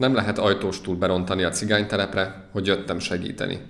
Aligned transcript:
Nem 0.00 0.14
lehet 0.14 0.38
ajtóstól 0.38 0.96
berontani 0.96 1.42
a 1.42 1.48
cigánytelepre, 1.48 2.48
hogy 2.52 2.66
jöttem 2.66 2.98
segíteni. 2.98 3.60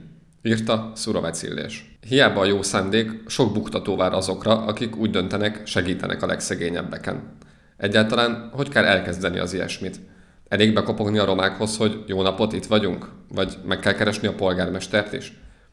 Írta 0.43 0.93
Szurovec 0.95 1.43
Illés. 1.43 1.99
Hiába 2.09 2.41
a 2.41 2.45
jó 2.45 2.63
szándék, 2.63 3.10
sok 3.27 3.53
buktató 3.53 3.97
vár 3.97 4.12
azokra, 4.12 4.64
akik 4.64 4.96
úgy 4.96 5.11
döntenek, 5.11 5.66
segítenek 5.66 6.22
a 6.22 6.27
legszegényebbeken. 6.27 7.37
Egyáltalán 7.77 8.51
hogy 8.53 8.69
kell 8.69 8.85
elkezdeni 8.85 9.38
az 9.38 9.53
ilyesmit? 9.53 10.01
Elég 10.48 10.74
bekopogni 10.74 11.19
a 11.19 11.24
romákhoz, 11.24 11.77
hogy 11.77 12.04
jó 12.06 12.22
napot, 12.22 12.53
itt 12.53 12.67
vagyunk? 12.67 13.08
Vagy 13.28 13.58
meg 13.65 13.78
kell 13.78 13.94
keresni 13.94 14.26
a 14.28 14.35
polgármestert 14.35 15.12
is? 15.12 15.33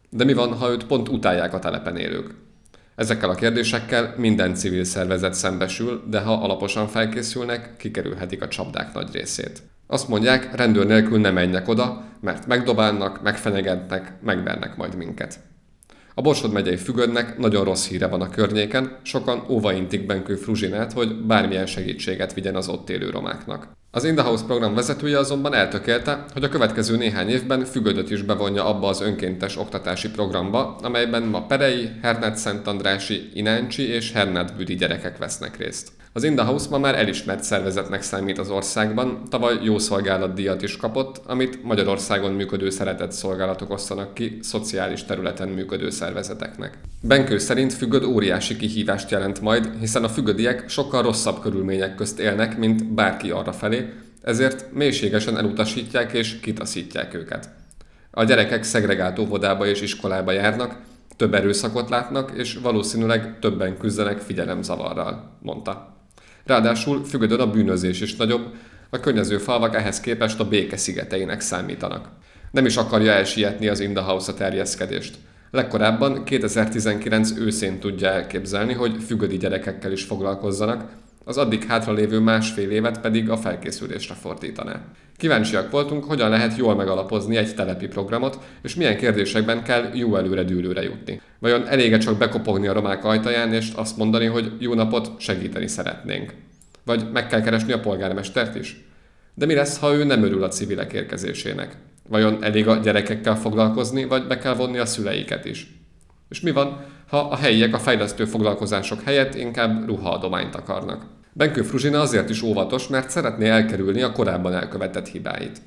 De 0.10 0.24
mi 0.24 0.34
van, 0.34 0.54
ha 0.54 0.70
őt 0.70 0.86
pont 0.86 1.10
utálják 1.10 1.54
a 1.54 1.60
telepen 1.60 1.98
élők? 1.98 2.36
Ezekkel 2.96 3.30
a 3.30 3.36
kérdésekkel 3.36 4.14
minden 4.18 4.56
civil 4.56 4.84
szervezet 4.84 5.34
szembesül, 5.34 6.04
de 6.10 6.20
ha 6.20 6.34
alaposan 6.34 6.88
felkészülnek, 6.88 7.78
kikerülhetik 7.78 8.42
a 8.42 8.48
csapdák 8.48 8.94
nagy 8.94 9.14
részét. 9.14 9.62
Azt 9.88 10.08
mondják, 10.08 10.56
rendőr 10.56 10.86
nélkül 10.86 11.20
nem 11.20 11.34
menjek 11.34 11.68
oda, 11.68 12.04
mert 12.22 12.48
megdobálnak, 12.48 13.22
megfenyegetnek, 13.22 14.14
megvernek 14.22 14.78
majd 14.78 14.96
minket. 14.96 15.40
A 16.14 16.22
Borsod 16.22 16.52
megyei 16.52 16.76
fügödnek 16.76 17.38
nagyon 17.38 17.64
rossz 17.64 17.88
híre 17.88 18.08
van 18.08 18.22
a 18.22 18.30
környéken, 18.30 18.98
sokan 19.02 19.44
óvaintik 19.50 20.06
Benkő 20.06 20.36
Fruzsinát, 20.36 20.94
hogy 20.94 21.16
bármilyen 21.16 21.66
segítséget 21.66 22.34
vigyen 22.34 22.56
az 22.56 22.68
ott 22.68 22.90
élő 22.90 23.10
romáknak. 23.10 23.68
Az 23.92 24.04
In 24.04 24.16
the 24.16 24.24
House 24.24 24.46
program 24.46 24.74
vezetője 24.74 25.18
azonban 25.18 25.54
eltökélte, 25.54 26.26
hogy 26.34 26.44
a 26.44 26.50
következő 26.50 26.98
néhány 26.98 27.30
évben 27.30 27.66
fügödöt 27.66 28.10
is 28.10 28.22
bevonja 28.22 28.66
abba 28.66 28.88
az 28.88 29.02
önkéntes 29.02 29.58
oktatási 29.58 30.10
programba, 30.10 30.76
amelyben 30.82 31.24
ma 31.24 31.46
Perei, 31.46 31.90
Hernát 32.02 32.36
Szentandrási, 32.36 33.30
Ináncsi 33.34 33.88
és 33.88 34.12
Hernát 34.12 34.56
Büdi 34.56 34.76
gyerekek 34.76 35.18
vesznek 35.18 35.58
részt. 35.58 35.92
Az 36.18 36.24
In 36.24 36.42
ma 36.70 36.78
már 36.78 36.96
elismert 36.96 37.44
szervezetnek 37.44 38.02
számít 38.02 38.38
az 38.38 38.50
országban, 38.50 39.22
tavaly 39.30 39.58
jó 39.62 39.78
szolgálatdíjat 39.78 40.62
is 40.62 40.78
kapott, 40.78 41.22
amit 41.26 41.64
Magyarországon 41.64 42.32
működő 42.32 42.70
szeretett 42.70 43.12
szolgálatok 43.12 43.72
osztanak 43.72 44.14
ki 44.14 44.38
szociális 44.42 45.04
területen 45.04 45.48
működő 45.48 45.90
szervezeteknek. 45.90 46.78
Benkő 47.02 47.38
szerint 47.38 47.74
függöd 47.74 48.04
óriási 48.04 48.58
kihívást 48.58 49.12
jelent 49.12 49.42
majd, 49.42 49.70
hiszen 49.80 50.04
a 50.04 50.10
függödiek 50.10 50.70
sokkal 50.70 51.02
rosszabb 51.02 51.42
körülmények 51.42 51.96
közt 51.96 52.20
élnek, 52.20 52.58
mint 52.58 52.94
bárki 52.94 53.30
arra 53.30 53.54
felé, 53.54 53.94
ezért 54.22 54.74
mélységesen 54.74 55.38
elutasítják 55.38 56.14
és 56.14 56.40
kitaszítják 56.40 57.14
őket. 57.14 57.50
A 58.12 58.24
gyerekek 58.24 58.64
szegregált 58.64 59.20
óvodába 59.20 59.66
és 59.66 59.82
iskolába 59.82 60.32
járnak, 60.32 60.78
több 61.16 61.34
erőszakot 61.34 61.90
látnak, 61.90 62.32
és 62.36 62.58
valószínűleg 62.62 63.40
többen 63.40 63.78
küzdenek 63.78 64.20
figyelemzavarral, 64.20 65.38
mondta. 65.42 65.96
Ráadásul 66.48 67.06
Fügödön 67.06 67.40
a 67.40 67.52
bűnözés 67.52 68.02
is 68.02 68.16
nagyobb, 68.16 68.54
a 68.90 69.00
környező 69.00 69.38
falvak 69.38 69.76
ehhez 69.76 70.00
képest 70.00 70.40
a 70.40 70.48
béke 70.48 70.78
szigeteinek 70.78 71.42
számítanak. 71.42 72.10
Nem 72.52 72.66
is 72.66 72.78
akarja 72.78 73.12
elsietni 73.12 73.68
az 73.68 73.80
Indahouse 73.80 74.32
a 74.32 74.36
terjeszkedést. 74.36 75.16
Legkorábban 75.52 76.24
2019 76.24 77.32
őszén 77.38 77.80
tudja 77.80 78.10
elképzelni, 78.10 78.74
hogy 78.74 79.04
fügödi 79.06 79.38
gyerekekkel 79.38 79.92
is 79.92 80.04
foglalkozzanak, 80.04 80.92
az 81.28 81.38
addig 81.38 81.64
hátralévő 81.64 82.20
másfél 82.20 82.70
évet 82.70 83.02
pedig 83.02 83.30
a 83.30 83.38
felkészülésre 83.38 84.14
fordítaná. 84.14 84.82
Kíváncsiak 85.18 85.72
voltunk, 85.72 86.04
hogyan 86.04 86.30
lehet 86.30 86.58
jól 86.58 86.76
megalapozni 86.76 87.36
egy 87.36 87.56
telepi 87.56 87.88
programot, 87.88 88.40
és 88.62 88.76
milyen 88.76 88.98
kérdésekben 88.98 89.64
kell 89.64 89.90
jó 89.94 90.16
előre 90.16 90.44
dűlőre 90.44 90.84
jutni. 90.84 91.22
Vajon 91.40 91.68
elége 91.68 91.98
csak 91.98 92.18
bekopogni 92.18 92.68
a 92.68 92.74
romák 92.74 93.06
ajtaján, 93.06 93.54
és 93.54 93.72
azt 93.76 93.98
mondani, 93.98 94.26
hogy 94.26 94.52
jó 94.60 94.74
napot 94.74 95.12
segíteni 95.20 95.68
szeretnénk? 95.68 96.34
Vagy 96.84 97.12
meg 97.12 97.28
kell 97.28 97.42
keresni 97.42 97.72
a 97.72 97.80
polgármestert 97.80 98.56
is? 98.56 98.86
De 99.34 99.46
mi 99.46 99.54
lesz, 99.54 99.80
ha 99.80 99.94
ő 99.94 100.04
nem 100.04 100.24
örül 100.24 100.44
a 100.44 100.48
civilek 100.48 100.94
érkezésének? 100.94 101.78
Vajon 102.10 102.44
elég 102.44 102.68
a 102.68 102.76
gyerekekkel 102.76 103.36
foglalkozni, 103.36 104.06
vagy 104.06 104.28
be 104.28 104.38
kell 104.38 104.56
vonni 104.56 104.78
a 104.78 104.86
szüleiket 104.86 105.46
is? 105.46 105.74
És 106.30 106.42
mi 106.42 106.52
van, 106.52 106.86
ha 107.08 107.18
a 107.18 107.36
helyiek 107.36 107.74
a 107.74 107.80
fejlesztő 107.80 108.26
foglalkozások 108.26 109.02
helyett 109.02 109.36
inkább 109.36 109.88
ruhaadományt 109.88 110.56
akarnak? 110.56 111.17
Benkő 111.38 111.62
Fruzsina 111.62 112.00
azért 112.00 112.30
is 112.30 112.42
óvatos, 112.42 112.88
mert 112.88 113.10
szeretné 113.10 113.50
elkerülni 113.50 114.02
a 114.02 114.12
korábban 114.12 114.54
elkövetett 114.54 115.08
hibáit. 115.08 115.62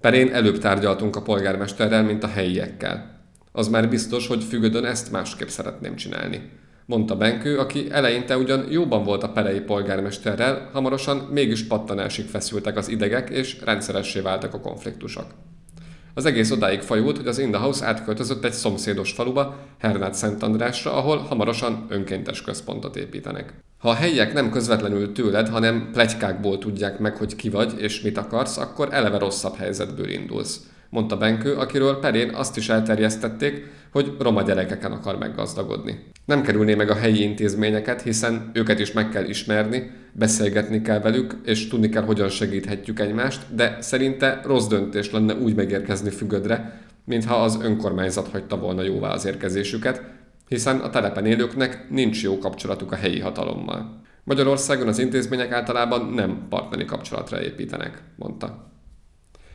Perén 0.00 0.32
előbb 0.32 0.58
tárgyaltunk 0.58 1.16
a 1.16 1.22
polgármesterrel, 1.22 2.02
mint 2.02 2.22
a 2.22 2.28
helyiekkel. 2.28 3.20
Az 3.52 3.68
már 3.68 3.88
biztos, 3.88 4.26
hogy 4.26 4.44
Fügödön 4.44 4.84
ezt 4.84 5.10
másképp 5.10 5.48
szeretném 5.48 5.96
csinálni. 5.96 6.50
Mondta 6.86 7.16
Benkő, 7.16 7.58
aki 7.58 7.90
eleinte 7.90 8.36
ugyan 8.36 8.66
jóban 8.70 9.04
volt 9.04 9.22
a 9.22 9.28
perei 9.28 9.60
polgármesterrel, 9.60 10.68
hamarosan 10.72 11.16
mégis 11.16 11.66
pattanásig 11.66 12.26
feszültek 12.26 12.76
az 12.76 12.88
idegek, 12.88 13.30
és 13.30 13.60
rendszeressé 13.64 14.20
váltak 14.20 14.54
a 14.54 14.60
konfliktusok. 14.60 15.26
Az 16.14 16.24
egész 16.24 16.50
odáig 16.50 16.80
fajult, 16.80 17.16
hogy 17.16 17.26
az 17.26 17.38
Indahouse 17.38 17.86
átköltözött 17.86 18.44
egy 18.44 18.52
szomszédos 18.52 19.12
faluba, 19.12 19.56
Hernát 19.78 20.14
Szent 20.14 20.42
Andrásra, 20.42 20.92
ahol 20.92 21.18
hamarosan 21.18 21.86
önkéntes 21.88 22.42
központot 22.42 22.96
építenek. 22.96 23.66
Ha 23.78 23.88
a 23.88 23.94
helyiek 23.94 24.32
nem 24.32 24.50
közvetlenül 24.50 25.12
tőled, 25.12 25.48
hanem 25.48 25.88
plegykákból 25.92 26.58
tudják 26.58 26.98
meg, 26.98 27.16
hogy 27.16 27.36
ki 27.36 27.48
vagy 27.48 27.72
és 27.78 28.00
mit 28.00 28.18
akarsz, 28.18 28.56
akkor 28.56 28.88
eleve 28.90 29.18
rosszabb 29.18 29.56
helyzetből 29.56 30.08
indulsz 30.08 30.60
mondta 30.90 31.16
Benkő, 31.16 31.54
akiről 31.54 31.98
Perén 31.98 32.34
azt 32.34 32.56
is 32.56 32.68
elterjesztették, 32.68 33.66
hogy 33.92 34.12
roma 34.18 34.42
gyerekeken 34.42 34.92
akar 34.92 35.18
meggazdagodni. 35.18 35.98
Nem 36.24 36.42
kerülné 36.42 36.74
meg 36.74 36.90
a 36.90 36.94
helyi 36.94 37.22
intézményeket, 37.22 38.02
hiszen 38.02 38.50
őket 38.52 38.78
is 38.78 38.92
meg 38.92 39.08
kell 39.08 39.24
ismerni, 39.24 39.90
beszélgetni 40.12 40.82
kell 40.82 41.00
velük, 41.00 41.34
és 41.44 41.68
tudni 41.68 41.88
kell, 41.88 42.02
hogyan 42.02 42.28
segíthetjük 42.28 43.00
egymást, 43.00 43.54
de 43.54 43.76
szerinte 43.80 44.40
rossz 44.44 44.66
döntés 44.66 45.10
lenne 45.10 45.34
úgy 45.34 45.54
megérkezni 45.54 46.10
fügödre, 46.10 46.80
mintha 47.04 47.34
az 47.34 47.58
önkormányzat 47.62 48.28
hagyta 48.28 48.56
volna 48.56 48.82
jóvá 48.82 49.12
az 49.12 49.26
érkezésüket, 49.26 50.02
hiszen 50.48 50.80
a 50.80 50.90
telepen 50.90 51.26
élőknek 51.26 51.90
nincs 51.90 52.22
jó 52.22 52.38
kapcsolatuk 52.38 52.92
a 52.92 52.96
helyi 52.96 53.20
hatalommal. 53.20 54.00
Magyarországon 54.24 54.88
az 54.88 54.98
intézmények 54.98 55.52
általában 55.52 56.12
nem 56.12 56.46
partneri 56.48 56.84
kapcsolatra 56.84 57.42
építenek, 57.42 58.02
mondta. 58.16 58.72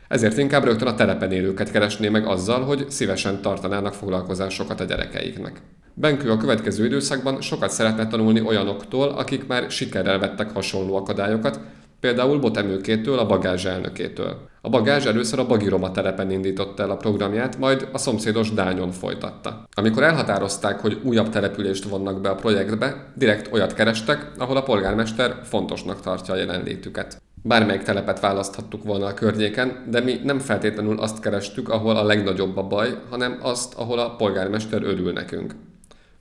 Ezért 0.07 0.37
inkább 0.37 0.63
rögtön 0.63 0.87
a 0.87 0.95
telepen 0.95 1.31
élőket 1.31 1.71
keresné 1.71 2.09
meg 2.09 2.25
azzal, 2.27 2.63
hogy 2.63 2.89
szívesen 2.89 3.41
tartanának 3.41 3.93
foglalkozásokat 3.93 4.79
a 4.79 4.83
gyerekeiknek. 4.83 5.61
Benkő 5.93 6.31
a 6.31 6.37
következő 6.37 6.85
időszakban 6.85 7.41
sokat 7.41 7.69
szeretne 7.69 8.07
tanulni 8.07 8.41
olyanoktól, 8.41 9.09
akik 9.09 9.47
már 9.47 9.71
sikerrel 9.71 10.19
vettek 10.19 10.51
hasonló 10.51 10.95
akadályokat, 10.95 11.59
például 12.03 12.39
Botemőkétől, 12.39 13.19
a 13.19 13.25
bagázs 13.25 13.65
elnökétől. 13.65 14.49
A 14.61 14.69
bagázs 14.69 15.05
először 15.05 15.39
a 15.39 15.45
Bagiroma 15.45 15.91
telepen 15.91 16.31
indította 16.31 16.83
el 16.83 16.89
a 16.89 16.97
programját, 16.97 17.57
majd 17.57 17.87
a 17.91 17.97
szomszédos 17.97 18.51
Dányon 18.51 18.91
folytatta. 18.91 19.67
Amikor 19.75 20.03
elhatározták, 20.03 20.79
hogy 20.79 20.99
újabb 21.03 21.29
települést 21.29 21.83
vonnak 21.83 22.21
be 22.21 22.29
a 22.29 22.35
projektbe, 22.35 23.11
direkt 23.15 23.53
olyat 23.53 23.73
kerestek, 23.73 24.31
ahol 24.37 24.57
a 24.57 24.63
polgármester 24.63 25.39
fontosnak 25.43 26.01
tartja 26.01 26.33
a 26.33 26.37
jelenlétüket. 26.37 27.21
Bármelyik 27.43 27.81
telepet 27.81 28.19
választhattuk 28.19 28.83
volna 28.83 29.05
a 29.05 29.13
környéken, 29.13 29.85
de 29.89 29.99
mi 29.99 30.19
nem 30.23 30.39
feltétlenül 30.39 30.99
azt 30.99 31.19
kerestük, 31.19 31.69
ahol 31.69 31.95
a 31.95 32.03
legnagyobb 32.03 32.57
a 32.57 32.67
baj, 32.67 32.97
hanem 33.09 33.37
azt, 33.41 33.73
ahol 33.73 33.99
a 33.99 34.15
polgármester 34.15 34.83
örül 34.83 35.11
nekünk. 35.11 35.55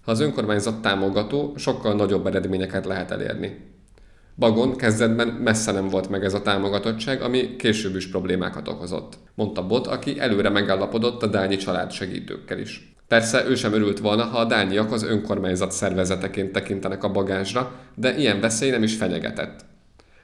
Ha 0.05 0.11
az 0.11 0.21
önkormányzat 0.21 0.83
támogató, 0.83 1.53
sokkal 1.57 1.95
nagyobb 1.95 2.27
eredményeket 2.27 2.87
lehet 2.87 3.11
elérni. 3.11 3.71
Bagon 4.37 4.77
kezdetben 4.77 5.29
messze 5.29 5.73
nem 5.73 5.89
volt 5.89 6.09
meg 6.09 6.25
ez 6.25 6.35
a 6.35 6.43
támogatottság, 6.43 7.23
ami 7.23 7.57
később 7.57 7.97
is 7.97 8.09
problémákat 8.09 8.69
okozott, 8.69 9.19
mondta 9.35 9.67
Bot, 9.67 9.87
aki 9.87 10.21
előre 10.21 10.49
megállapodott 10.49 11.23
a 11.23 11.27
Dányi 11.27 11.57
család 11.57 11.93
segítőkkel 11.93 12.59
is. 12.59 12.95
Persze 13.09 13.45
ő 13.49 13.55
sem 13.55 13.73
örült 13.73 13.99
volna, 13.99 14.25
ha 14.25 14.39
a 14.39 14.45
dányiak 14.45 14.93
az 14.93 15.03
önkormányzat 15.03 15.73
szervezeteként 15.73 16.53
tekintenek 16.53 17.05
a 17.05 17.11
bagázsra, 17.11 17.73
de 17.95 18.17
ilyen 18.17 18.41
veszély 18.41 18.71
nem 18.71 18.83
is 18.83 18.97
fenyegetett. 18.97 19.65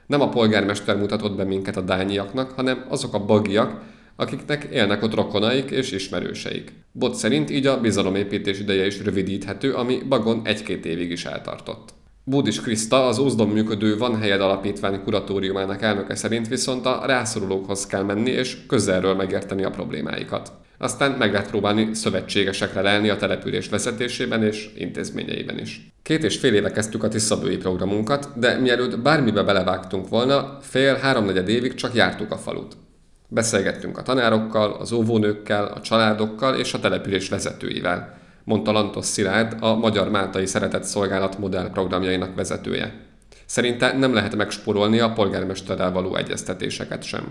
Nem 0.07 0.21
a 0.21 0.29
polgármester 0.29 0.97
mutatott 0.97 1.35
be 1.35 1.43
minket 1.43 1.77
a 1.77 1.81
dányiaknak, 1.81 2.51
hanem 2.51 2.85
azok 2.87 3.13
a 3.13 3.25
bagiak, 3.25 3.81
akiknek 4.15 4.67
élnek 4.71 5.03
ott 5.03 5.15
rokonaik 5.15 5.69
és 5.69 5.91
ismerőseik. 5.91 6.73
Bot 6.91 7.15
szerint 7.15 7.49
így 7.49 7.67
a 7.67 7.79
bizalomépítés 7.79 8.59
ideje 8.59 8.85
is 8.85 9.03
rövidíthető, 9.03 9.73
ami 9.73 10.01
Bagon 10.09 10.41
egy-két 10.43 10.85
évig 10.85 11.11
is 11.11 11.25
eltartott. 11.25 11.93
Bódis 12.29 12.61
Kriszta, 12.61 13.07
az 13.07 13.19
Ózdon 13.19 13.47
működő 13.47 13.97
Van 13.97 14.19
Helyed 14.19 14.41
Alapítvány 14.41 15.03
kuratóriumának 15.03 15.81
elnöke 15.81 16.15
szerint 16.15 16.47
viszont 16.47 16.85
a 16.85 17.03
rászorulókhoz 17.05 17.85
kell 17.85 18.03
menni 18.03 18.29
és 18.29 18.57
közelről 18.67 19.15
megérteni 19.15 19.63
a 19.63 19.69
problémáikat. 19.69 20.51
Aztán 20.77 21.11
meg 21.11 21.31
lehet 21.31 21.49
próbálni 21.49 21.93
szövetségesekre 21.93 22.81
lelni 22.81 23.09
a 23.09 23.15
település 23.15 23.69
vezetésében 23.69 24.43
és 24.43 24.69
intézményeiben 24.77 25.59
is. 25.59 25.91
Két 26.03 26.23
és 26.23 26.37
fél 26.37 26.53
éve 26.53 26.71
kezdtük 26.71 27.03
a 27.03 27.07
Tiszabői 27.07 27.57
programunkat, 27.57 28.29
de 28.35 28.57
mielőtt 28.57 28.99
bármibe 28.99 29.43
belevágtunk 29.43 30.09
volna, 30.09 30.57
fél-háromnegyed 30.61 31.49
évig 31.49 31.73
csak 31.73 31.93
jártuk 31.93 32.31
a 32.31 32.37
falut. 32.37 32.77
Beszélgettünk 33.27 33.97
a 33.97 34.03
tanárokkal, 34.03 34.71
az 34.71 34.91
óvónőkkel, 34.91 35.65
a 35.65 35.81
családokkal 35.81 36.55
és 36.55 36.73
a 36.73 36.79
település 36.79 37.29
vezetőivel, 37.29 38.18
mondta 38.49 38.71
Lantos 38.71 39.05
Szilárd, 39.05 39.57
a 39.59 39.75
Magyar 39.75 40.09
Máltai 40.09 40.45
Szeretett 40.45 40.83
Szolgálat 40.83 41.37
modell 41.37 41.69
programjainak 41.69 42.35
vezetője. 42.35 42.93
Szerinte 43.45 43.97
nem 43.97 44.13
lehet 44.13 44.35
megspórolni 44.35 44.99
a 44.99 45.13
polgármesterrel 45.13 45.91
való 45.91 46.15
egyeztetéseket 46.15 47.03
sem. 47.03 47.23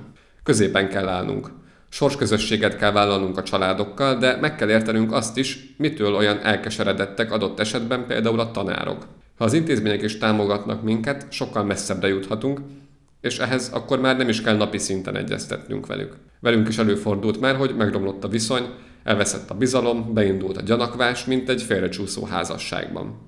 Középen 0.43 0.89
kell 0.89 1.09
állnunk. 1.09 1.51
Sorsközösséget 1.89 2.77
kell 2.77 2.93
vállalnunk 2.93 3.39
a 3.39 3.43
családokkal, 3.43 4.19
de 4.19 4.37
meg 4.41 4.57
kell 4.57 4.69
értenünk 4.69 5.13
azt 5.13 5.37
is, 5.37 5.75
mitől 5.77 6.15
olyan 6.15 6.39
elkeseredettek 6.43 7.33
adott 7.33 7.61
esetben 7.61 8.07
például 8.07 8.41
a 8.41 8.51
tanárok. 8.51 9.07
Ha 9.37 9.45
az 9.45 9.53
intézmények 9.53 10.03
is 10.03 10.19
támogatnak 10.19 10.83
minket, 10.83 11.27
sokkal 11.31 11.65
messzebbre 11.65 12.09
juthatunk, 12.09 12.61
és 13.21 13.39
ehhez 13.39 13.71
akkor 13.73 14.01
már 14.01 14.17
nem 14.17 14.29
is 14.29 14.41
kell 14.41 14.57
napi 14.57 14.79
szinten 14.79 15.17
egyeztetnünk 15.17 15.87
velük. 15.87 16.17
Velünk 16.41 16.69
is 16.69 16.79
előfordult 16.79 17.41
már, 17.41 17.57
hogy 17.57 17.77
megromlott 17.77 18.25
a 18.25 18.29
viszony, 18.29 18.67
elveszett 19.09 19.51
a 19.51 19.55
bizalom, 19.55 20.15
beindult 20.15 20.57
a 20.57 20.63
gyanakvás, 20.63 21.25
mint 21.25 21.49
egy 21.49 21.63
félrecsúszó 21.63 22.25
házasságban. 22.25 23.19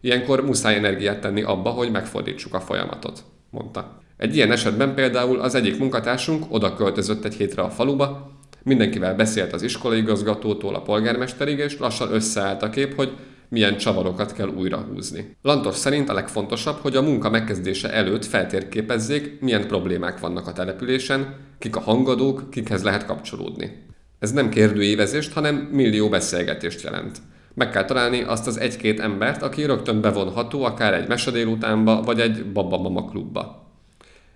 Ilyenkor 0.00 0.44
muszáj 0.44 0.74
energiát 0.74 1.20
tenni 1.20 1.42
abba, 1.42 1.70
hogy 1.70 1.90
megfordítsuk 1.90 2.54
a 2.54 2.60
folyamatot, 2.60 3.24
mondta. 3.50 3.98
Egy 4.16 4.36
ilyen 4.36 4.52
esetben 4.52 4.94
például 4.94 5.40
az 5.40 5.54
egyik 5.54 5.78
munkatársunk 5.78 6.44
oda 6.48 6.74
költözött 6.74 7.24
egy 7.24 7.34
hétre 7.34 7.62
a 7.62 7.70
faluba, 7.70 8.32
mindenkivel 8.62 9.14
beszélt 9.14 9.52
az 9.52 9.62
iskolaigazgatótól 9.62 10.74
a 10.74 10.82
polgármesterig, 10.82 11.58
és 11.58 11.78
lassan 11.78 12.12
összeállt 12.12 12.62
a 12.62 12.70
kép, 12.70 12.94
hogy 12.94 13.12
milyen 13.48 13.76
csavarokat 13.76 14.32
kell 14.32 14.48
újra 14.48 14.76
húzni. 14.76 15.36
Lantos 15.42 15.76
szerint 15.76 16.08
a 16.08 16.14
legfontosabb, 16.14 16.76
hogy 16.76 16.96
a 16.96 17.02
munka 17.02 17.30
megkezdése 17.30 17.92
előtt 17.92 18.24
feltérképezzék, 18.24 19.40
milyen 19.40 19.66
problémák 19.66 20.20
vannak 20.20 20.46
a 20.46 20.52
településen, 20.52 21.36
kik 21.58 21.76
a 21.76 21.80
hangadók, 21.80 22.50
kikhez 22.50 22.82
lehet 22.82 23.06
kapcsolódni. 23.06 23.92
Ez 24.24 24.32
nem 24.32 24.48
kérdőévezést, 24.48 25.32
hanem 25.32 25.54
millió 25.72 26.08
beszélgetést 26.08 26.82
jelent. 26.82 27.18
Meg 27.54 27.70
kell 27.70 27.84
találni 27.84 28.22
azt 28.22 28.46
az 28.46 28.60
egy-két 28.60 29.00
embert, 29.00 29.42
aki 29.42 29.64
rögtön 29.64 30.00
bevonható 30.00 30.64
akár 30.64 30.94
egy 30.94 31.08
mesedélutánba, 31.08 32.02
vagy 32.02 32.20
egy 32.20 32.52
babamama 32.52 33.04
klubba. 33.04 33.72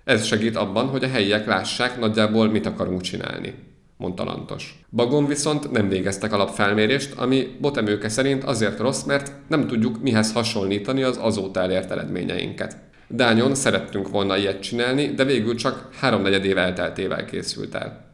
Ez 0.05 0.25
segít 0.25 0.57
abban, 0.57 0.87
hogy 0.87 1.05
a 1.05 1.09
helyiek 1.09 1.47
lássák 1.47 1.99
nagyjából 1.99 2.51
mit 2.51 2.67
akarunk 2.67 3.01
csinálni, 3.01 3.55
mondta 3.97 4.25
Lantos. 4.25 4.85
Bagon 4.91 5.27
viszont 5.27 5.71
nem 5.71 5.89
végeztek 5.89 6.33
alapfelmérést, 6.33 7.15
ami 7.19 7.57
Botemőke 7.61 8.09
szerint 8.09 8.45
azért 8.45 8.79
rossz, 8.79 9.03
mert 9.03 9.33
nem 9.47 9.67
tudjuk 9.67 10.03
mihez 10.03 10.33
hasonlítani 10.33 11.03
az 11.03 11.19
azóta 11.21 11.61
elért 11.61 11.91
eredményeinket. 11.91 12.77
Dányon 13.07 13.55
szerettünk 13.55 14.09
volna 14.09 14.37
ilyet 14.37 14.63
csinálni, 14.63 15.07
de 15.07 15.25
végül 15.25 15.55
csak 15.55 15.89
háromnegyed 16.01 16.45
év 16.45 16.59
elteltével 16.59 17.25
készült 17.25 17.75
el. 17.75 18.08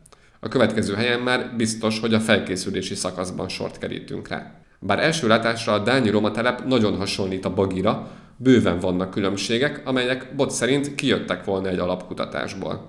A 0.44 0.48
következő 0.48 0.94
helyen 0.94 1.20
már 1.20 1.56
biztos, 1.56 2.00
hogy 2.00 2.14
a 2.14 2.20
felkészülési 2.20 2.94
szakaszban 2.94 3.48
sort 3.48 3.78
kerítünk 3.78 4.28
rá. 4.28 4.52
Bár 4.78 4.98
első 4.98 5.26
látásra 5.26 5.72
a 5.72 5.78
Dányi 5.78 6.10
Roma 6.10 6.30
telep 6.30 6.64
nagyon 6.64 6.96
hasonlít 6.96 7.44
a 7.44 7.54
Bagira, 7.54 8.10
bőven 8.36 8.78
vannak 8.78 9.10
különbségek, 9.10 9.82
amelyek 9.84 10.34
bot 10.36 10.50
szerint 10.50 10.94
kijöttek 10.94 11.44
volna 11.44 11.68
egy 11.68 11.78
alapkutatásból. 11.78 12.88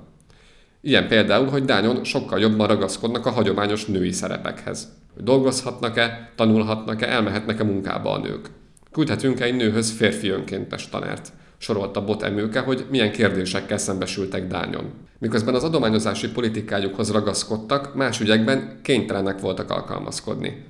Ilyen 0.82 1.08
például, 1.08 1.48
hogy 1.48 1.66
Dányon 1.66 2.04
sokkal 2.04 2.40
jobban 2.40 2.68
ragaszkodnak 2.68 3.26
a 3.26 3.32
hagyományos 3.32 3.86
női 3.86 4.12
szerepekhez. 4.12 4.88
Dolgozhatnak-e, 5.18 6.32
tanulhatnak-e, 6.36 7.08
elmehetnek-e 7.08 7.64
munkába 7.64 8.12
a 8.12 8.20
nők. 8.20 8.50
Küldhetünk 8.92 9.40
egy 9.40 9.56
nőhöz 9.56 9.92
férfi 9.92 10.30
önkéntes 10.30 10.90
tanárt 10.90 11.32
sorolta 11.66 12.04
Bot 12.04 12.24
Emőke, 12.24 12.60
hogy 12.60 12.86
milyen 12.90 13.12
kérdésekkel 13.12 13.78
szembesültek 13.78 14.48
Dányon. 14.48 14.94
Miközben 15.20 15.56
az 15.56 15.64
adományozási 15.64 16.32
politikájukhoz 16.32 17.12
ragaszkodtak, 17.12 17.96
más 17.96 18.20
ügyekben 18.20 18.80
kénytelenek 18.82 19.40
voltak 19.40 19.70
alkalmazkodni. 19.70 20.66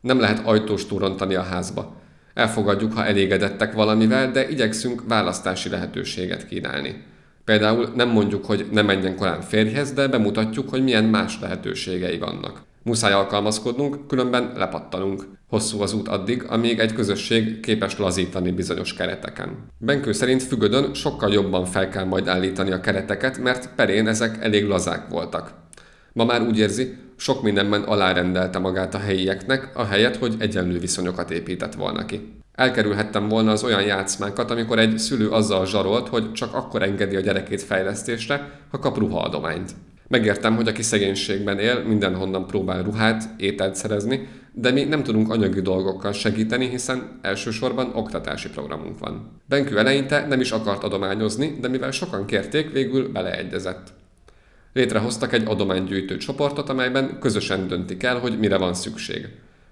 Nem 0.00 0.20
lehet 0.20 0.46
ajtós 0.46 0.86
túrontani 0.86 1.34
a 1.34 1.42
házba. 1.42 1.96
Elfogadjuk, 2.34 2.92
ha 2.92 3.04
elégedettek 3.04 3.72
valamivel, 3.72 4.30
de 4.30 4.48
igyekszünk 4.48 5.02
választási 5.08 5.68
lehetőséget 5.68 6.46
kínálni. 6.46 7.04
Például 7.44 7.92
nem 7.94 8.08
mondjuk, 8.08 8.44
hogy 8.44 8.66
ne 8.70 8.82
menjen 8.82 9.16
korán 9.16 9.40
férjhez, 9.40 9.92
de 9.92 10.08
bemutatjuk, 10.08 10.68
hogy 10.68 10.82
milyen 10.82 11.04
más 11.04 11.40
lehetőségei 11.40 12.18
vannak. 12.18 12.62
Muszáj 12.88 13.12
alkalmazkodnunk, 13.12 14.06
különben 14.06 14.52
lepattanunk. 14.56 15.24
Hosszú 15.48 15.80
az 15.80 15.92
út 15.92 16.08
addig, 16.08 16.44
amíg 16.48 16.78
egy 16.78 16.92
közösség 16.92 17.60
képes 17.60 17.98
lazítani 17.98 18.50
bizonyos 18.50 18.94
kereteken. 18.94 19.66
Benkő 19.78 20.12
szerint 20.12 20.42
Fügödön 20.42 20.94
sokkal 20.94 21.32
jobban 21.32 21.64
fel 21.64 21.88
kell 21.88 22.04
majd 22.04 22.28
állítani 22.28 22.70
a 22.70 22.80
kereteket, 22.80 23.38
mert 23.38 23.74
perén 23.74 24.06
ezek 24.06 24.44
elég 24.44 24.64
lazák 24.64 25.08
voltak. 25.08 25.52
Ma 26.12 26.24
már 26.24 26.42
úgy 26.42 26.58
érzi, 26.58 26.96
sok 27.16 27.42
mindenben 27.42 27.82
alárendelte 27.82 28.58
magát 28.58 28.94
a 28.94 28.98
helyieknek, 28.98 29.70
ahelyett, 29.74 30.16
hogy 30.16 30.34
egyenlő 30.38 30.78
viszonyokat 30.78 31.30
épített 31.30 31.74
volna 31.74 32.04
ki. 32.04 32.32
Elkerülhettem 32.54 33.28
volna 33.28 33.50
az 33.50 33.64
olyan 33.64 33.82
játszmákat, 33.82 34.50
amikor 34.50 34.78
egy 34.78 34.98
szülő 34.98 35.28
azzal 35.28 35.66
zsarolt, 35.66 36.08
hogy 36.08 36.32
csak 36.32 36.54
akkor 36.54 36.82
engedi 36.82 37.16
a 37.16 37.20
gyerekét 37.20 37.62
fejlesztésre, 37.62 38.50
ha 38.70 38.78
kap 38.78 38.98
ruhaadományt. 38.98 39.70
Megértem, 40.08 40.56
hogy 40.56 40.68
aki 40.68 40.82
szegénységben 40.82 41.58
él, 41.58 41.82
mindenhonnan 41.82 42.46
próbál 42.46 42.82
ruhát, 42.82 43.28
ételt 43.36 43.74
szerezni, 43.74 44.28
de 44.52 44.70
mi 44.70 44.84
nem 44.84 45.02
tudunk 45.02 45.30
anyagi 45.30 45.60
dolgokkal 45.60 46.12
segíteni, 46.12 46.68
hiszen 46.68 47.18
elsősorban 47.22 47.90
oktatási 47.94 48.48
programunk 48.50 48.98
van. 48.98 49.40
Benkő 49.48 49.78
eleinte 49.78 50.26
nem 50.26 50.40
is 50.40 50.50
akart 50.50 50.84
adományozni, 50.84 51.56
de 51.60 51.68
mivel 51.68 51.90
sokan 51.90 52.26
kérték, 52.26 52.72
végül 52.72 53.12
beleegyezett. 53.12 53.88
Létrehoztak 54.72 55.32
egy 55.32 55.46
adománygyűjtő 55.46 56.16
csoportot, 56.16 56.68
amelyben 56.68 57.18
közösen 57.20 57.68
döntik 57.68 58.02
el, 58.02 58.18
hogy 58.18 58.38
mire 58.38 58.56
van 58.56 58.74
szükség. 58.74 59.28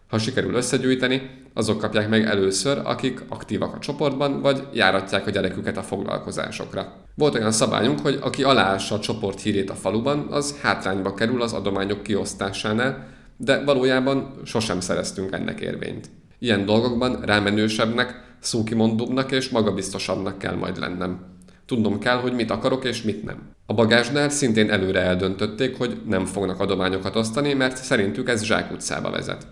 Ha 0.09 0.19
sikerül 0.19 0.55
összegyűjteni, 0.55 1.31
azok 1.55 1.79
kapják 1.79 2.09
meg 2.09 2.25
először, 2.25 2.81
akik 2.85 3.23
aktívak 3.29 3.75
a 3.75 3.79
csoportban, 3.79 4.41
vagy 4.41 4.63
járatják 4.73 5.27
a 5.27 5.31
gyereküket 5.31 5.77
a 5.77 5.83
foglalkozásokra. 5.83 7.06
Volt 7.19 7.35
olyan 7.35 7.53
szabályunk, 7.53 8.01
hogy 8.01 8.19
aki 8.23 8.43
aláássa 8.43 8.95
a 8.95 8.99
csoport 8.99 9.41
hírét 9.41 9.71
a 9.71 9.75
faluban, 9.75 10.27
az 10.31 10.61
hátrányba 10.61 11.15
kerül 11.15 11.43
az 11.43 11.53
adományok 11.53 12.03
kiosztásánál, 12.03 13.07
de 13.37 13.65
valójában 13.65 14.41
sosem 14.45 14.81
szereztünk 14.81 15.33
ennek 15.33 15.61
érvényt. 15.61 16.11
Ilyen 16.39 16.65
dolgokban 16.65 17.21
rámenősebbnek, 17.21 18.37
szókimondóbbnak 18.41 19.33
és 19.33 19.49
magabiztosabbnak 19.49 20.39
kell 20.39 20.55
majd 20.55 20.79
lennem. 20.79 21.21
Tudnom 21.67 21.99
kell, 21.99 22.17
hogy 22.17 22.33
mit 22.33 22.51
akarok 22.51 22.85
és 22.85 23.03
mit 23.03 23.25
nem. 23.25 23.49
A 23.67 23.75
bagásnál 23.75 24.29
szintén 24.29 24.71
előre 24.71 25.01
eldöntötték, 25.01 25.79
hogy 25.79 26.01
nem 26.07 26.25
fognak 26.25 26.61
adományokat 26.61 27.17
osztani, 27.17 27.53
mert 27.53 27.77
szerintük 27.77 28.29
ez 28.29 28.43
zsákutcába 28.43 29.11
vezet 29.11 29.47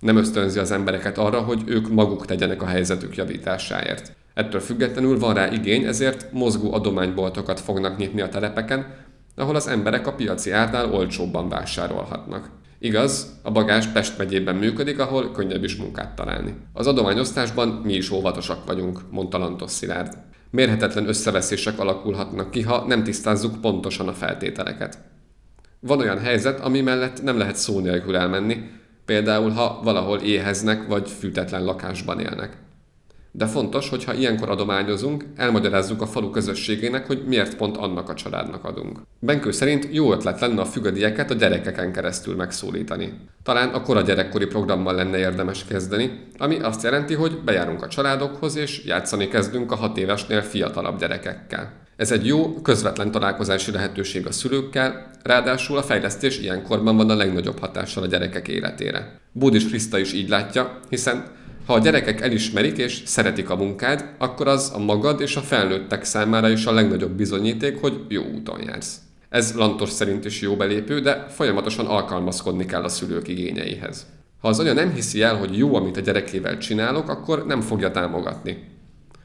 nem 0.00 0.16
ösztönzi 0.16 0.58
az 0.58 0.70
embereket 0.70 1.18
arra, 1.18 1.40
hogy 1.40 1.62
ők 1.66 1.88
maguk 1.88 2.26
tegyenek 2.26 2.62
a 2.62 2.66
helyzetük 2.66 3.16
javításáért. 3.16 4.12
Ettől 4.36 4.60
függetlenül 4.60 5.18
van 5.18 5.34
rá 5.34 5.52
igény, 5.52 5.84
ezért 5.84 6.32
mozgó 6.32 6.72
adományboltokat 6.72 7.60
fognak 7.60 7.96
nyitni 7.96 8.20
a 8.20 8.28
telepeken, 8.28 8.94
ahol 9.36 9.54
az 9.54 9.68
emberek 9.68 10.06
a 10.06 10.12
piaci 10.12 10.50
árnál 10.50 10.92
olcsóbban 10.92 11.48
vásárolhatnak. 11.48 12.50
Igaz, 12.78 13.38
a 13.42 13.50
bagás 13.50 13.86
Pest 13.86 14.18
megyében 14.18 14.56
működik, 14.56 14.98
ahol 14.98 15.30
könnyebb 15.32 15.64
is 15.64 15.76
munkát 15.76 16.14
találni. 16.14 16.54
Az 16.72 16.86
adományosztásban 16.86 17.68
mi 17.68 17.92
is 17.92 18.10
óvatosak 18.10 18.66
vagyunk, 18.66 19.00
mondta 19.10 19.38
Lantos 19.38 19.70
Szilárd. 19.70 20.18
Mérhetetlen 20.50 21.08
összeveszések 21.08 21.78
alakulhatnak 21.78 22.50
ki, 22.50 22.62
ha 22.62 22.86
nem 22.86 23.04
tisztázzuk 23.04 23.60
pontosan 23.60 24.08
a 24.08 24.12
feltételeket. 24.12 24.98
Van 25.80 26.00
olyan 26.00 26.18
helyzet, 26.18 26.60
ami 26.60 26.80
mellett 26.80 27.22
nem 27.22 27.38
lehet 27.38 27.56
szó 27.56 27.80
nélkül 27.80 28.16
elmenni, 28.16 28.70
Például, 29.04 29.50
ha 29.50 29.80
valahol 29.82 30.18
éheznek 30.18 30.86
vagy 30.86 31.10
fűtetlen 31.10 31.64
lakásban 31.64 32.20
élnek. 32.20 32.56
De 33.36 33.46
fontos, 33.46 33.88
hogy 33.88 34.04
ha 34.04 34.14
ilyenkor 34.14 34.50
adományozunk, 34.50 35.24
elmagyarázzuk 35.36 36.02
a 36.02 36.06
falu 36.06 36.30
közösségének, 36.30 37.06
hogy 37.06 37.22
miért 37.26 37.56
pont 37.56 37.76
annak 37.76 38.08
a 38.08 38.14
családnak 38.14 38.64
adunk. 38.64 38.98
Benkő 39.18 39.50
szerint 39.50 39.88
jó 39.90 40.12
ötlet 40.12 40.40
lenne 40.40 40.60
a 40.60 40.64
fügödieket 40.64 41.30
a 41.30 41.34
gyerekeken 41.34 41.92
keresztül 41.92 42.34
megszólítani. 42.34 43.12
Talán 43.42 43.68
a 43.68 43.82
kora 43.82 44.00
gyerekkori 44.00 44.46
programmal 44.46 44.94
lenne 44.94 45.18
érdemes 45.18 45.64
kezdeni, 45.64 46.20
ami 46.38 46.58
azt 46.58 46.82
jelenti, 46.82 47.14
hogy 47.14 47.38
bejárunk 47.44 47.82
a 47.82 47.88
családokhoz 47.88 48.56
és 48.56 48.84
játszani 48.84 49.28
kezdünk 49.28 49.72
a 49.72 49.76
hat 49.76 49.98
évesnél 49.98 50.42
fiatalabb 50.42 50.98
gyerekekkel. 50.98 51.72
Ez 51.96 52.12
egy 52.12 52.26
jó, 52.26 52.54
közvetlen 52.62 53.10
találkozási 53.10 53.70
lehetőség 53.70 54.26
a 54.26 54.32
szülőkkel, 54.32 55.10
ráadásul 55.22 55.78
a 55.78 55.82
fejlesztés 55.82 56.38
ilyenkorban 56.38 56.96
van 56.96 57.10
a 57.10 57.14
legnagyobb 57.14 57.58
hatással 57.58 58.02
a 58.02 58.06
gyerekek 58.06 58.48
életére. 58.48 59.20
Bódis 59.32 59.66
Kriszta 59.66 59.98
is 59.98 60.12
így 60.12 60.28
látja, 60.28 60.80
hiszen 60.88 61.34
ha 61.66 61.74
a 61.74 61.78
gyerekek 61.78 62.20
elismerik 62.20 62.76
és 62.76 63.02
szeretik 63.04 63.50
a 63.50 63.56
munkád, 63.56 64.14
akkor 64.18 64.48
az 64.48 64.72
a 64.74 64.78
magad 64.78 65.20
és 65.20 65.36
a 65.36 65.40
felnőttek 65.40 66.04
számára 66.04 66.48
is 66.48 66.66
a 66.66 66.72
legnagyobb 66.72 67.12
bizonyíték, 67.12 67.80
hogy 67.80 68.00
jó 68.08 68.22
úton 68.34 68.62
jársz. 68.66 68.96
Ez 69.28 69.54
Lantos 69.54 69.90
szerint 69.90 70.24
is 70.24 70.40
jó 70.40 70.56
belépő, 70.56 71.00
de 71.00 71.26
folyamatosan 71.28 71.86
alkalmazkodni 71.86 72.66
kell 72.66 72.82
a 72.82 72.88
szülők 72.88 73.28
igényeihez. 73.28 74.06
Ha 74.40 74.48
az 74.48 74.58
anya 74.58 74.72
nem 74.72 74.92
hiszi 74.92 75.22
el, 75.22 75.36
hogy 75.36 75.58
jó, 75.58 75.74
amit 75.74 75.96
a 75.96 76.00
gyerekével 76.00 76.58
csinálok, 76.58 77.08
akkor 77.08 77.46
nem 77.46 77.60
fogja 77.60 77.90
támogatni. 77.90 78.64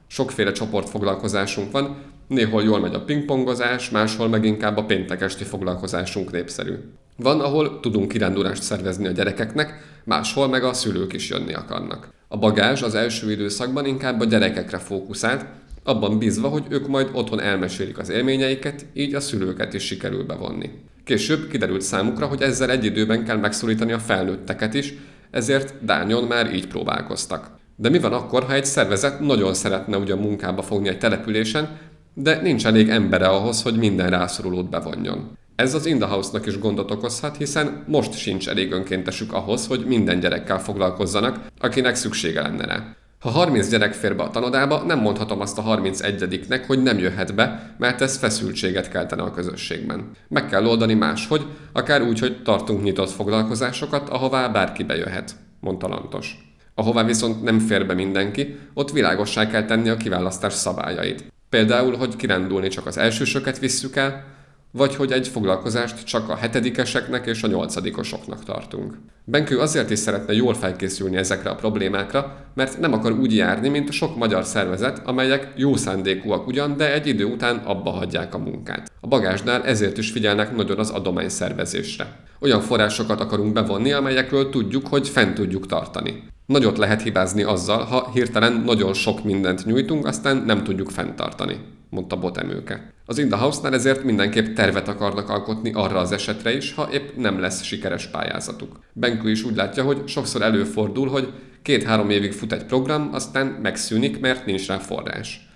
Sokféle 0.07 0.51
csoportfoglalkozásunk 0.51 1.71
van, 1.71 1.97
néhol 2.27 2.63
jól 2.63 2.79
megy 2.79 2.93
a 2.93 3.03
pingpongozás, 3.03 3.89
máshol 3.89 4.27
meg 4.27 4.45
inkább 4.45 4.77
a 4.77 4.85
péntek 4.85 5.21
esti 5.21 5.43
foglalkozásunk 5.43 6.31
népszerű. 6.31 6.73
Van, 7.17 7.39
ahol 7.39 7.79
tudunk 7.79 8.07
kirándulást 8.07 8.63
szervezni 8.63 9.07
a 9.07 9.11
gyerekeknek, 9.11 9.99
máshol 10.03 10.47
meg 10.47 10.63
a 10.63 10.73
szülők 10.73 11.13
is 11.13 11.29
jönni 11.29 11.53
akarnak. 11.53 12.09
A 12.33 12.37
bagázs 12.37 12.81
az 12.81 12.95
első 12.95 13.31
időszakban 13.31 13.85
inkább 13.85 14.19
a 14.19 14.25
gyerekekre 14.25 14.77
fókuszált, 14.77 15.45
abban 15.83 16.17
bízva, 16.17 16.47
hogy 16.47 16.63
ők 16.69 16.87
majd 16.87 17.09
otthon 17.13 17.39
elmesélik 17.39 17.97
az 17.97 18.09
élményeiket, 18.09 18.85
így 18.93 19.15
a 19.15 19.19
szülőket 19.19 19.73
is 19.73 19.83
sikerül 19.83 20.25
bevonni. 20.25 20.69
Később 21.03 21.47
kiderült 21.47 21.81
számukra, 21.81 22.25
hogy 22.25 22.41
ezzel 22.41 22.69
egy 22.69 22.85
időben 22.85 23.25
kell 23.25 23.37
megszólítani 23.37 23.91
a 23.91 23.99
felnőtteket 23.99 24.73
is, 24.73 24.93
ezért 25.31 25.85
Dányon 25.85 26.23
már 26.23 26.53
így 26.53 26.67
próbálkoztak. 26.67 27.51
De 27.75 27.89
mi 27.89 27.99
van 27.99 28.13
akkor, 28.13 28.43
ha 28.43 28.53
egy 28.53 28.65
szervezet 28.65 29.19
nagyon 29.19 29.53
szeretne 29.53 29.97
ugyan 29.97 30.19
munkába 30.19 30.61
fogni 30.61 30.87
egy 30.87 30.99
településen, 30.99 31.77
de 32.13 32.41
nincs 32.41 32.65
elég 32.65 32.89
embere 32.89 33.27
ahhoz, 33.27 33.61
hogy 33.61 33.75
minden 33.75 34.09
rászorulót 34.09 34.69
bevonjon? 34.69 35.37
Ez 35.61 35.73
az 35.73 35.85
Indahouse-nak 35.85 36.45
is 36.45 36.59
gondot 36.59 36.91
okozhat, 36.91 37.37
hiszen 37.37 37.83
most 37.87 38.13
sincs 38.13 38.49
elég 38.49 38.71
önkéntesük 38.71 39.33
ahhoz, 39.33 39.67
hogy 39.67 39.85
minden 39.85 40.19
gyerekkel 40.19 40.59
foglalkozzanak, 40.59 41.39
akinek 41.59 41.95
szüksége 41.95 42.41
lenne 42.41 42.65
rá. 42.65 42.95
Ha 43.19 43.29
30 43.29 43.69
gyerek 43.69 43.93
fér 43.93 44.15
be 44.15 44.23
a 44.23 44.29
tanodába, 44.29 44.83
nem 44.83 44.99
mondhatom 44.99 45.41
azt 45.41 45.57
a 45.57 45.63
31-nek, 45.63 46.63
hogy 46.67 46.81
nem 46.83 46.97
jöhet 46.99 47.35
be, 47.35 47.75
mert 47.77 48.01
ez 48.01 48.17
feszültséget 48.17 48.89
keltene 48.89 49.21
a 49.21 49.31
közösségben. 49.31 50.11
Meg 50.27 50.47
kell 50.47 50.65
oldani 50.65 50.93
máshogy, 50.93 51.45
akár 51.71 52.01
úgy, 52.01 52.19
hogy 52.19 52.41
tartunk 52.43 52.83
nyitott 52.83 53.09
foglalkozásokat, 53.09 54.09
ahová 54.09 54.47
bárki 54.47 54.83
bejöhet, 54.83 55.35
mondta 55.59 55.87
Lantos. 55.87 56.53
Ahová 56.75 57.03
viszont 57.03 57.43
nem 57.43 57.59
fér 57.59 57.85
be 57.85 57.93
mindenki, 57.93 58.57
ott 58.73 58.91
világossá 58.91 59.47
kell 59.47 59.65
tenni 59.65 59.89
a 59.89 59.97
kiválasztás 59.97 60.53
szabályait. 60.53 61.23
Például, 61.49 61.95
hogy 61.95 62.15
kirándulni 62.15 62.67
csak 62.67 62.85
az 62.85 62.97
elsősöket 62.97 63.59
visszük 63.59 63.95
el, 63.95 64.39
vagy 64.71 64.95
hogy 64.95 65.11
egy 65.11 65.27
foglalkozást 65.27 66.03
csak 66.03 66.29
a 66.29 66.35
hetedikeseknek 66.35 67.25
és 67.25 67.43
a 67.43 67.47
nyolcadikosoknak 67.47 68.43
tartunk. 68.43 68.97
Benkő 69.23 69.59
azért 69.59 69.89
is 69.89 69.99
szeretne 69.99 70.33
jól 70.33 70.53
felkészülni 70.53 71.17
ezekre 71.17 71.49
a 71.49 71.55
problémákra, 71.55 72.45
mert 72.53 72.79
nem 72.79 72.93
akar 72.93 73.11
úgy 73.11 73.35
járni, 73.35 73.69
mint 73.69 73.91
sok 73.91 74.17
magyar 74.17 74.45
szervezet, 74.45 75.01
amelyek 75.05 75.53
jó 75.55 75.75
szándékúak 75.75 76.47
ugyan, 76.47 76.77
de 76.77 76.93
egy 76.93 77.07
idő 77.07 77.25
után 77.25 77.57
abba 77.57 77.89
hagyják 77.89 78.33
a 78.33 78.37
munkát. 78.37 78.91
A 79.01 79.07
bagásnál 79.07 79.63
ezért 79.63 79.97
is 79.97 80.11
figyelnek 80.11 80.55
nagyon 80.55 80.79
az 80.79 80.89
adomány 80.89 81.29
szervezésre. 81.29 82.19
Olyan 82.39 82.61
forrásokat 82.61 83.19
akarunk 83.19 83.53
bevonni, 83.53 83.91
amelyekről 83.91 84.49
tudjuk, 84.49 84.87
hogy 84.87 85.09
fent 85.09 85.33
tudjuk 85.33 85.65
tartani. 85.65 86.23
Nagyot 86.45 86.77
lehet 86.77 87.01
hibázni 87.01 87.43
azzal, 87.43 87.83
ha 87.83 88.11
hirtelen 88.13 88.53
nagyon 88.65 88.93
sok 88.93 89.23
mindent 89.23 89.65
nyújtunk, 89.65 90.05
aztán 90.05 90.37
nem 90.37 90.63
tudjuk 90.63 90.89
fenntartani 90.89 91.57
mondta 91.91 92.19
Botemőke. 92.19 92.93
Az 93.11 93.17
In 93.17 93.29
the 93.29 93.37
House-nál 93.37 93.73
ezért 93.73 94.03
mindenképp 94.03 94.55
tervet 94.55 94.87
akarnak 94.87 95.29
alkotni 95.29 95.71
arra 95.73 95.99
az 95.99 96.11
esetre 96.11 96.55
is, 96.55 96.73
ha 96.73 96.89
épp 96.91 97.15
nem 97.15 97.39
lesz 97.39 97.63
sikeres 97.63 98.07
pályázatuk. 98.07 98.79
Benkő 98.93 99.29
is 99.29 99.43
úgy 99.43 99.55
látja, 99.55 99.83
hogy 99.83 100.07
sokszor 100.07 100.41
előfordul, 100.41 101.09
hogy 101.09 101.33
két-három 101.61 102.09
évig 102.09 102.31
fut 102.31 102.51
egy 102.51 102.65
program, 102.65 103.09
aztán 103.13 103.45
megszűnik, 103.47 104.19
mert 104.19 104.45
nincs 104.45 104.67
rá 104.67 104.77
forrás. 104.77 105.49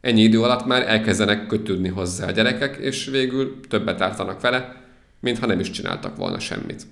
Ennyi 0.00 0.22
idő 0.22 0.42
alatt 0.42 0.66
már 0.66 0.88
elkezdenek 0.88 1.46
kötődni 1.46 1.88
hozzá 1.88 2.26
a 2.26 2.30
gyerekek, 2.30 2.76
és 2.76 3.06
végül 3.06 3.60
többet 3.68 4.00
ártanak 4.00 4.40
vele, 4.40 4.82
mintha 5.20 5.46
nem 5.46 5.60
is 5.60 5.70
csináltak 5.70 6.16
volna 6.16 6.38
semmit. 6.38 6.86